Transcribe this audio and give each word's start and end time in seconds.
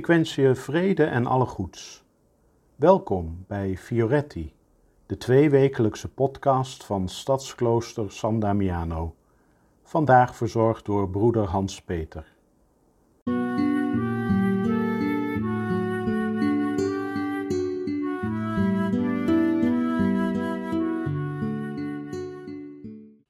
Ik 0.00 0.06
wens 0.06 0.34
je 0.34 0.54
vrede 0.54 1.04
en 1.04 1.26
alle 1.26 1.46
goeds. 1.46 2.04
Welkom 2.76 3.44
bij 3.48 3.76
Fioretti, 3.76 4.54
de 5.06 5.16
tweewekelijkse 5.16 6.08
podcast 6.08 6.84
van 6.84 7.08
Stadsklooster 7.08 8.12
San 8.12 8.40
Damiano. 8.40 9.14
Vandaag 9.82 10.36
verzorgd 10.36 10.84
door 10.84 11.10
broeder 11.10 11.44
Hans 11.44 11.82
Peter. 11.82 12.32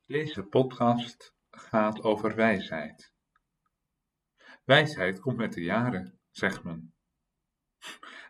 Deze 0.07 0.43
podcast 0.51 1.35
gaat 1.51 2.03
over 2.03 2.35
wijsheid. 2.35 3.13
Wijsheid 4.65 5.21
komt 5.21 5.37
met 5.37 5.53
de 5.53 5.63
jaren, 5.63 6.20
zegt 6.31 6.65
men. 6.65 6.95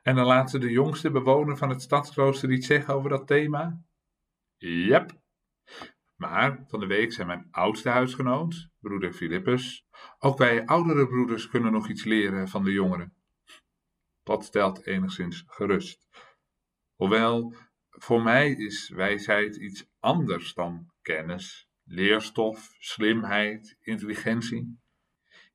En 0.03 0.15
dan 0.15 0.27
laten 0.27 0.61
de 0.61 0.71
jongste 0.71 1.11
bewoner 1.11 1.57
van 1.57 1.69
het 1.69 1.83
stadsklooster 1.83 2.53
iets 2.53 2.67
zeggen 2.67 2.95
over 2.95 3.11
dat 3.11 3.27
thema? 3.27 3.83
Yep. 4.57 5.21
Maar 6.17 6.65
van 6.67 6.81
de 6.81 6.87
week 6.87 7.13
zei 7.13 7.27
mijn 7.27 7.49
oudste 7.51 7.89
huisgenoot, 7.89 8.69
broeder 8.79 9.13
Philippus, 9.13 9.87
ook 10.19 10.39
wij 10.39 10.67
oudere 10.67 11.07
broeders 11.07 11.49
kunnen 11.49 11.73
nog 11.73 11.89
iets 11.89 12.05
leren 12.05 12.49
van 12.49 12.65
de 12.65 12.73
jongeren. 12.73 13.15
Dat 14.23 14.45
stelt 14.45 14.87
enigszins 14.87 15.45
gerust. 15.47 16.09
Hoewel, 16.95 17.55
voor 17.89 18.23
mij 18.23 18.51
is 18.51 18.89
wijsheid 18.89 19.57
iets 19.57 19.91
anders 19.99 20.55
dan 20.55 20.91
kennis, 21.03 21.69
leerstof, 21.85 22.75
slimheid, 22.79 23.77
intelligentie. 23.81 24.80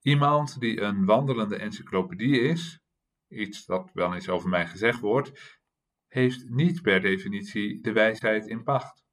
Iemand 0.06 0.60
die 0.60 0.80
een 0.80 1.04
wandelende 1.04 1.56
encyclopedie 1.56 2.40
is, 2.40 2.80
iets 3.28 3.64
dat 3.64 3.90
wel 3.92 4.14
eens 4.14 4.28
over 4.28 4.48
mij 4.48 4.66
gezegd 4.66 5.00
wordt, 5.00 5.58
heeft 6.08 6.48
niet 6.48 6.82
per 6.82 7.00
definitie 7.00 7.82
de 7.82 7.92
wijsheid 7.92 8.46
in 8.46 8.62
pacht. 8.62 9.04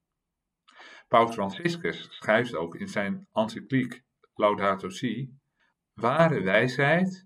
Paus 1.08 1.34
Franciscus 1.34 2.08
schrijft 2.10 2.56
ook 2.56 2.76
in 2.76 2.88
zijn 2.88 3.28
encycliek 3.32 4.04
Laudato 4.34 4.90
Si: 4.90 5.38
ware 5.94 6.42
wijsheid, 6.42 7.26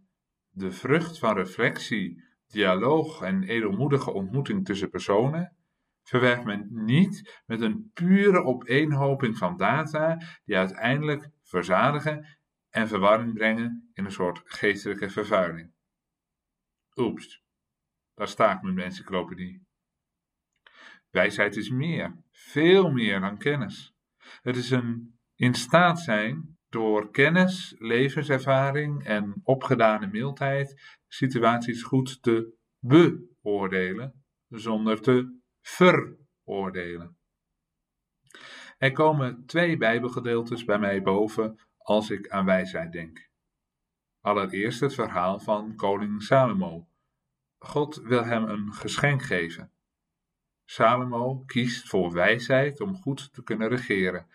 de 0.50 0.72
vrucht 0.72 1.20
van 1.20 1.36
reflectie, 1.36 2.24
dialoog 2.48 3.22
en 3.22 3.44
edelmoedige 3.44 4.12
ontmoeting 4.12 4.66
tussen 4.66 4.90
personen, 4.90 5.56
verwerft 6.04 6.44
men 6.44 6.68
niet 6.70 7.42
met 7.46 7.62
een 7.62 7.92
pure 7.94 8.44
opeenhoping 8.44 9.38
van 9.38 9.58
data 9.58 10.22
die 10.46 10.58
uiteindelijk 10.58 11.30
verzadigen 11.44 12.37
en 12.78 12.88
verwarring 12.88 13.34
brengen 13.34 13.90
in 13.94 14.06
een 14.06 14.12
soort 14.12 14.42
geestelijke 14.44 15.10
vervuiling. 15.10 15.74
Oeps, 16.96 17.44
daar 18.14 18.28
sta 18.28 18.56
ik 18.56 18.62
met 18.62 18.74
mijn 18.74 18.88
encyclopedie. 18.88 19.66
Wijsheid 21.10 21.56
is 21.56 21.70
meer, 21.70 22.24
veel 22.32 22.92
meer 22.92 23.20
dan 23.20 23.38
kennis. 23.38 23.94
Het 24.42 24.56
is 24.56 24.72
een 24.72 25.20
in 25.36 25.54
staat 25.54 26.00
zijn 26.00 26.58
door 26.70 27.12
kennis, 27.12 27.76
levenservaring 27.78 29.06
en 29.06 29.42
opgedane 29.44 30.08
mildheid 30.08 30.98
situaties 31.08 31.84
goed 31.84 32.22
te 32.22 32.56
beoordelen 32.80 34.26
zonder 34.48 35.02
te 35.02 35.40
veroordelen. 35.62 37.18
Er 38.78 38.92
komen 38.92 39.46
twee 39.46 39.78
Bijbelgedeeltes 39.78 40.64
bij 40.64 40.80
mij 40.80 41.02
boven 41.02 41.68
als 41.88 42.10
ik 42.10 42.30
aan 42.30 42.46
wijsheid 42.46 42.92
denk. 42.92 43.30
Allereerst 44.22 44.80
het 44.80 44.94
verhaal 44.94 45.40
van 45.40 45.76
koning 45.76 46.24
Salomo. 46.24 46.88
God 47.58 47.96
wil 47.96 48.24
hem 48.24 48.44
een 48.44 48.74
geschenk 48.74 49.22
geven. 49.22 49.72
Salomo 50.66 51.44
kiest 51.46 51.90
voor 51.90 52.12
wijsheid 52.12 52.80
om 52.80 52.96
goed 52.96 53.34
te 53.34 53.44
kunnen 53.44 53.70
regeren. 53.70 54.28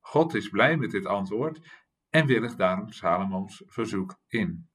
God 0.00 0.34
is 0.34 0.48
blij 0.48 0.76
met 0.76 0.90
dit 0.90 1.06
antwoord 1.06 1.60
en 2.08 2.26
willigt 2.26 2.58
daarom 2.58 2.92
Salomo's 2.92 3.62
verzoek 3.66 4.20
in. 4.26 4.68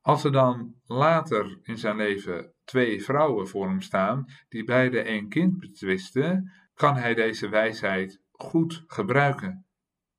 Als 0.00 0.24
er 0.24 0.32
dan 0.32 0.80
later 0.84 1.58
in 1.62 1.78
zijn 1.78 1.96
leven 1.96 2.54
twee 2.64 3.04
vrouwen 3.04 3.48
voor 3.48 3.68
hem 3.68 3.80
staan, 3.80 4.24
die 4.48 4.64
beide 4.64 5.00
één 5.00 5.28
kind 5.28 5.58
betwisten, 5.58 6.52
kan 6.74 6.96
hij 6.96 7.14
deze 7.14 7.48
wijsheid 7.48 8.20
goed 8.32 8.84
gebruiken. 8.86 9.66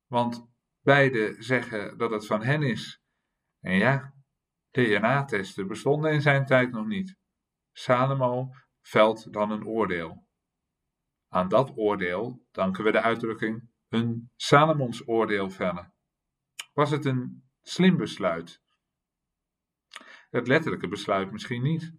Want 0.06 0.48
beide 0.88 1.36
zeggen 1.38 1.98
dat 1.98 2.10
het 2.10 2.26
van 2.26 2.42
hen 2.42 2.62
is. 2.62 3.00
En 3.60 3.74
ja, 3.74 4.14
DNA-testen 4.70 5.66
bestonden 5.66 6.12
in 6.12 6.20
zijn 6.20 6.46
tijd 6.46 6.70
nog 6.70 6.86
niet. 6.86 7.16
Salomo 7.72 8.50
velt 8.80 9.32
dan 9.32 9.50
een 9.50 9.66
oordeel. 9.66 10.26
Aan 11.28 11.48
dat 11.48 11.72
oordeel 11.76 12.46
danken 12.50 12.84
we 12.84 12.92
de 12.92 13.00
uitdrukking 13.00 13.70
een 13.88 14.30
Salomons 14.36 15.08
oordeel 15.08 15.50
vellen. 15.50 15.94
Was 16.72 16.90
het 16.90 17.04
een 17.04 17.50
slim 17.62 17.96
besluit? 17.96 18.62
Het 20.30 20.46
letterlijke 20.46 20.88
besluit 20.88 21.32
misschien 21.32 21.62
niet. 21.62 21.92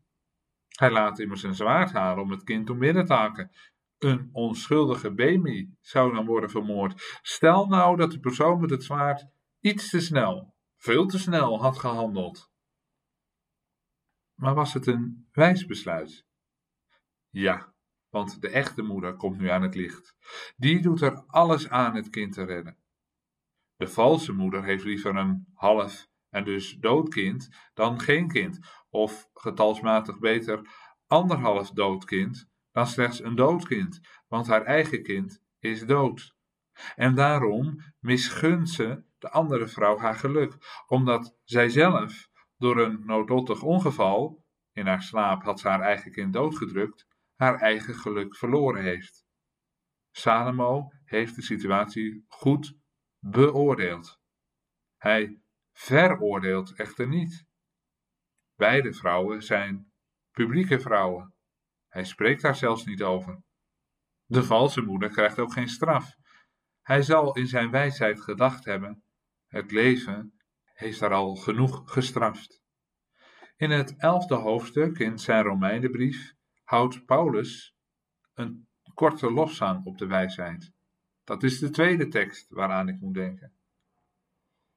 Hij 0.68 0.92
laat 0.92 1.20
immers 1.20 1.44
een 1.44 1.56
zwaard 1.56 1.92
halen 1.92 2.24
om 2.24 2.32
het 2.32 2.44
kind 2.44 2.78
midden 2.78 3.06
te 3.06 3.14
hakken. 3.14 3.52
Een 4.00 4.30
onschuldige 4.32 5.14
baby 5.14 5.70
zou 5.82 6.14
dan 6.14 6.26
worden 6.26 6.50
vermoord. 6.50 7.20
Stel 7.22 7.68
nou 7.68 7.98
dat 7.98 8.12
de 8.12 8.20
persoon 8.20 8.60
met 8.60 8.70
het 8.70 8.84
zwaard 8.84 9.28
iets 9.60 9.90
te 9.90 10.00
snel, 10.00 10.56
veel 10.76 11.06
te 11.06 11.20
snel 11.20 11.62
had 11.62 11.80
gehandeld. 11.80 12.52
Maar 14.36 14.54
was 14.54 14.74
het 14.74 14.88
een 14.88 15.28
wijs 15.32 15.66
besluit? 15.66 16.26
Ja, 17.30 17.74
want 18.10 18.42
de 18.42 18.50
echte 18.50 18.82
moeder 18.82 19.16
komt 19.16 19.38
nu 19.38 19.50
aan 19.50 19.62
het 19.62 19.76
licht. 19.76 20.16
Die 20.58 20.82
doet 20.82 21.02
er 21.02 21.24
alles 21.28 21.70
aan 21.70 21.96
het 21.96 22.10
kind 22.10 22.34
te 22.34 22.44
redden. 22.44 22.78
De 23.76 23.88
valse 23.88 24.34
moeder 24.34 24.64
heeft 24.64 24.84
liever 24.84 25.16
een 25.16 25.48
half 25.54 26.08
en 26.30 26.44
dus 26.44 26.78
dood 26.80 27.10
kind 27.10 27.50
dan 27.74 28.00
geen 28.00 28.28
kind, 28.28 28.60
of 28.90 29.30
getalsmatig 29.34 30.20
beter 30.20 30.62
anderhalf 31.08 31.72
dood 31.72 32.06
kind 32.06 32.50
dan 32.80 32.88
slechts 32.88 33.24
een 33.24 33.36
dood 33.36 33.68
kind, 33.68 34.00
want 34.28 34.48
haar 34.48 34.66
eigen 34.66 35.04
kind 35.04 35.42
is 35.60 35.86
dood. 35.86 36.36
En 36.96 37.16
daarom 37.16 37.84
misgunt 38.00 38.70
ze 38.70 39.04
de 39.18 39.30
andere 39.30 39.68
vrouw 39.68 39.98
haar 39.98 40.16
geluk, 40.16 40.84
omdat 40.88 41.38
zij 41.44 41.70
zelf 41.70 42.30
door 42.58 42.80
een 42.80 43.06
noodlottig 43.06 43.62
ongeval, 43.62 44.46
in 44.72 44.88
haar 44.88 45.02
slaap 45.02 45.44
had 45.44 45.60
ze 45.60 45.68
haar 45.68 45.82
eigen 45.82 46.12
kind 46.12 46.34
doodgedrukt, 46.34 47.08
haar 47.36 47.56
eigen 47.56 47.96
geluk 47.96 48.36
verloren 48.36 48.84
heeft. 48.84 49.26
Salomo 50.12 50.92
heeft 51.06 51.36
de 51.36 51.42
situatie 51.42 52.26
goed 52.28 52.78
beoordeeld. 53.20 54.20
Hij 54.98 55.42
veroordeelt 55.74 56.74
echter 56.74 57.08
niet. 57.08 57.46
Beide 58.56 58.94
vrouwen 58.94 59.44
zijn 59.44 59.92
publieke 60.32 60.80
vrouwen. 60.80 61.34
Hij 61.90 62.04
spreekt 62.04 62.42
daar 62.42 62.56
zelfs 62.56 62.86
niet 62.86 63.04
over. 63.04 63.42
De 64.26 64.44
valse 64.44 64.82
moeder 64.82 65.10
krijgt 65.10 65.40
ook 65.40 65.54
geen 65.54 65.70
straf. 65.70 66.16
Hij 66.82 67.02
zal 67.02 67.36
in 67.36 67.48
zijn 67.48 67.72
wijsheid 67.72 68.22
gedacht 68.22 68.66
hebben: 68.66 69.04
het 69.48 69.72
leven 69.72 70.40
heeft 70.64 71.00
daar 71.00 71.14
al 71.14 71.36
genoeg 71.36 71.82
gestraft. 71.86 72.62
In 73.56 73.72
het 73.72 73.96
elfde 73.98 74.36
hoofdstuk 74.36 75.00
in 75.00 75.20
zijn 75.20 75.44
Romeinenbrief 75.44 76.34
houdt 76.64 77.06
Paulus 77.06 77.76
een 78.34 78.68
korte 78.94 79.32
lofzang 79.32 79.86
op 79.86 79.98
de 79.98 80.08
wijsheid. 80.08 80.72
Dat 81.24 81.44
is 81.44 81.60
de 81.60 81.70
tweede 81.70 82.08
tekst 82.08 82.50
waaraan 82.50 82.88
ik 82.88 83.00
moet 83.00 83.14
denken. 83.14 83.54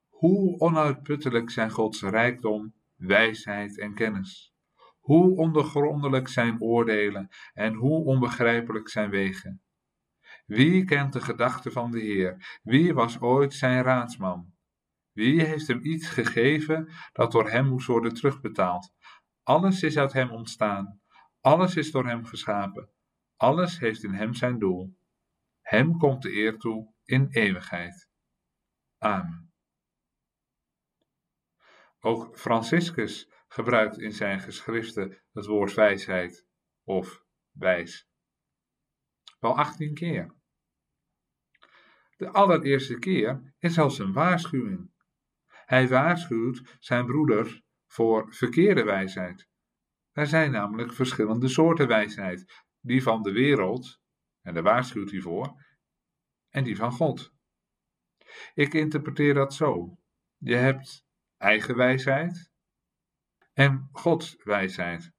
Hoe 0.09 0.59
onuitputtelijk 0.59 1.51
zijn 1.51 1.71
Gods 1.71 2.03
rijkdom, 2.03 2.75
wijsheid 2.95 3.79
en 3.79 3.95
kennis. 3.95 4.52
Hoe 5.03 5.37
ondergrondelijk 5.37 6.29
zijn 6.29 6.61
oordelen 6.61 7.29
en 7.53 7.75
hoe 7.75 8.05
onbegrijpelijk 8.05 8.89
zijn 8.89 9.11
wegen. 9.11 9.63
Wie 10.47 10.85
kent 10.85 11.13
de 11.13 11.21
gedachten 11.21 11.73
van 11.73 11.91
de 11.91 12.01
Heer? 12.01 12.61
Wie 12.63 12.95
was 12.95 13.21
ooit 13.21 13.55
zijn 13.55 13.83
raadsman? 13.83 14.55
Wie 15.13 15.43
heeft 15.43 15.67
hem 15.67 15.81
iets 15.85 16.09
gegeven 16.09 16.89
dat 17.13 17.33
door 17.33 17.51
hem 17.51 17.69
moest 17.69 17.87
worden 17.87 18.15
terugbetaald? 18.15 18.93
Alles 19.43 19.83
is 19.83 19.97
uit 19.97 20.13
hem 20.13 20.31
ontstaan. 20.31 21.01
Alles 21.41 21.77
is 21.77 21.91
door 21.91 22.07
hem 22.07 22.25
geschapen. 22.25 22.91
Alles 23.37 23.79
heeft 23.79 24.05
in 24.05 24.15
hem 24.15 24.35
zijn 24.35 24.59
doel. 24.59 24.97
Hem 25.61 25.99
komt 25.99 26.23
de 26.23 26.33
eer 26.33 26.59
toe 26.59 26.93
in 27.05 27.27
eeuwigheid. 27.31 28.09
Amen. 28.99 29.53
Ook 32.01 32.39
Franciscus 32.39 33.31
gebruikt 33.53 33.99
in 33.99 34.13
zijn 34.13 34.41
geschriften 34.41 35.23
het 35.33 35.47
woord 35.47 35.75
wijsheid 35.75 36.47
of 36.85 37.25
wijs. 37.51 38.09
Wel 39.39 39.57
18 39.57 39.95
keer. 39.95 40.35
De 42.17 42.31
allereerste 42.31 42.99
keer 42.99 43.55
is 43.59 43.79
als 43.79 43.99
een 43.99 44.13
waarschuwing. 44.13 44.91
Hij 45.47 45.89
waarschuwt 45.89 46.77
zijn 46.79 47.07
broeders 47.07 47.63
voor 47.87 48.35
verkeerde 48.35 48.85
wijsheid. 48.85 49.49
Er 50.13 50.27
zijn 50.27 50.51
namelijk 50.51 50.93
verschillende 50.93 51.49
soorten 51.49 51.89
wijsheid: 51.89 52.65
die 52.81 53.03
van 53.03 53.23
de 53.23 53.33
wereld, 53.33 54.01
en 54.43 54.55
daar 54.55 54.63
waarschuwt 54.63 55.11
hij 55.11 55.21
voor, 55.21 55.65
en 56.49 56.65
die 56.65 56.77
van 56.77 56.93
God. 56.93 57.33
Ik 58.55 58.75
interpreteer 58.75 59.35
dat 59.35 59.55
zo. 59.55 59.99
Je 60.37 60.55
hebt 60.55 61.07
eigen 61.37 61.77
wijsheid 61.77 62.52
en 63.53 63.89
Gods 63.93 64.37
wijsheid. 64.45 65.13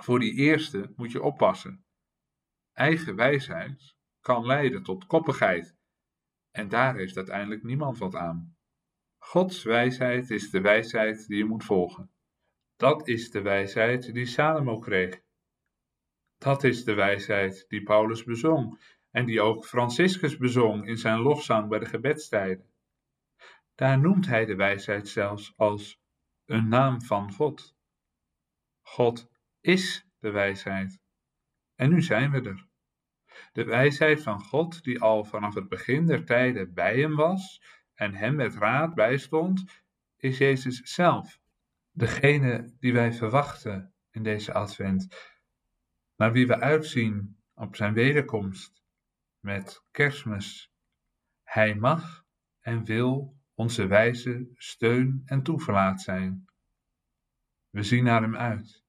Voor 0.00 0.18
die 0.18 0.32
eerste 0.32 0.92
moet 0.96 1.12
je 1.12 1.22
oppassen. 1.22 1.84
Eigen 2.72 3.16
wijsheid 3.16 3.94
kan 4.20 4.46
leiden 4.46 4.82
tot 4.82 5.06
koppigheid 5.06 5.76
en 6.50 6.68
daar 6.68 6.96
heeft 6.96 7.16
uiteindelijk 7.16 7.62
niemand 7.62 7.98
wat 7.98 8.14
aan. 8.14 8.56
Gods 9.18 9.62
wijsheid 9.62 10.30
is 10.30 10.50
de 10.50 10.60
wijsheid 10.60 11.26
die 11.26 11.36
je 11.36 11.44
moet 11.44 11.64
volgen. 11.64 12.10
Dat 12.76 13.08
is 13.08 13.30
de 13.30 13.42
wijsheid 13.42 14.12
die 14.14 14.26
Salomo 14.26 14.78
kreeg. 14.78 15.20
Dat 16.38 16.64
is 16.64 16.84
de 16.84 16.94
wijsheid 16.94 17.64
die 17.68 17.82
Paulus 17.82 18.24
bezong 18.24 18.80
en 19.10 19.26
die 19.26 19.40
ook 19.40 19.66
Franciscus 19.66 20.36
bezong 20.36 20.86
in 20.86 20.96
zijn 20.96 21.18
lofzang 21.18 21.68
bij 21.68 21.78
de 21.78 21.86
gebedstijden. 21.86 22.72
Daar 23.74 24.00
noemt 24.00 24.26
hij 24.26 24.44
de 24.44 24.56
wijsheid 24.56 25.08
zelfs 25.08 25.52
als 25.56 26.00
een 26.48 26.68
naam 26.68 27.02
van 27.02 27.32
God. 27.32 27.76
God 28.80 29.30
is 29.60 30.06
de 30.18 30.30
wijsheid. 30.30 31.00
En 31.74 31.90
nu 31.90 32.02
zijn 32.02 32.30
we 32.30 32.40
er. 32.40 32.66
De 33.52 33.64
wijsheid 33.64 34.22
van 34.22 34.40
God, 34.40 34.82
die 34.82 35.00
al 35.00 35.24
vanaf 35.24 35.54
het 35.54 35.68
begin 35.68 36.06
der 36.06 36.24
tijden 36.24 36.74
bij 36.74 37.00
hem 37.00 37.16
was 37.16 37.62
en 37.94 38.14
hem 38.14 38.34
met 38.34 38.54
raad 38.54 38.94
bijstond, 38.94 39.64
is 40.16 40.38
Jezus 40.38 40.80
zelf. 40.80 41.38
Degene 41.90 42.74
die 42.78 42.92
wij 42.92 43.12
verwachten 43.12 43.94
in 44.10 44.22
deze 44.22 44.52
advent, 44.52 45.08
naar 46.16 46.32
wie 46.32 46.46
we 46.46 46.60
uitzien 46.60 47.42
op 47.54 47.76
zijn 47.76 47.94
wederkomst 47.94 48.82
met 49.40 49.84
kerstmis. 49.90 50.72
Hij 51.42 51.74
mag 51.74 52.24
en 52.60 52.84
wil 52.84 53.37
onze 53.58 53.86
wijze 53.86 54.48
steun 54.54 55.22
en 55.24 55.42
toeverlaat 55.42 56.00
zijn. 56.00 56.44
We 57.70 57.82
zien 57.82 58.04
naar 58.04 58.22
hem 58.22 58.36
uit. 58.36 58.84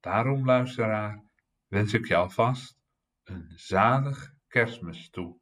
Daarom, 0.00 0.44
luisteraar, 0.44 1.24
wens 1.66 1.92
ik 1.92 2.06
je 2.06 2.16
alvast 2.16 2.78
een 3.22 3.52
zalig 3.54 4.34
kerstmis 4.46 5.10
toe. 5.10 5.41